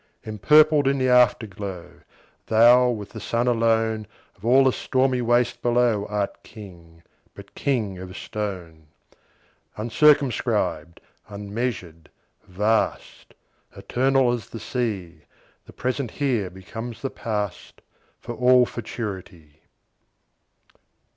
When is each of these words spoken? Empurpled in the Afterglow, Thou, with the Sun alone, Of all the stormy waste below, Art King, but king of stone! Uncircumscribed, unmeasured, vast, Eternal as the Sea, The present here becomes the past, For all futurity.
Empurpled 0.25 0.87
in 0.87 0.97
the 0.97 1.07
Afterglow, 1.09 2.01
Thou, 2.47 2.89
with 2.89 3.11
the 3.11 3.19
Sun 3.19 3.45
alone, 3.47 4.07
Of 4.35 4.43
all 4.43 4.63
the 4.63 4.71
stormy 4.73 5.21
waste 5.21 5.61
below, 5.61 6.07
Art 6.07 6.41
King, 6.41 7.03
but 7.35 7.53
king 7.53 7.99
of 7.99 8.17
stone! 8.17 8.87
Uncircumscribed, 9.77 10.97
unmeasured, 11.27 12.09
vast, 12.47 13.35
Eternal 13.77 14.31
as 14.31 14.49
the 14.49 14.59
Sea, 14.59 15.21
The 15.67 15.73
present 15.73 16.09
here 16.09 16.49
becomes 16.49 17.03
the 17.03 17.11
past, 17.11 17.81
For 18.19 18.33
all 18.33 18.65
futurity. 18.65 19.59